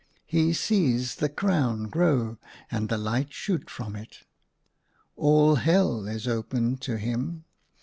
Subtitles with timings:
[0.25, 2.39] He sees the crown grow
[2.71, 4.21] and the light shoot from it.
[5.15, 7.45] All Hell is open to him.